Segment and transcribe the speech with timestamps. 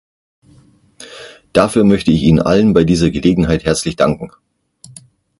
[1.53, 4.31] Dafür möchte ich Ihnen allen bei dieser Gelegenheit herzlich danken.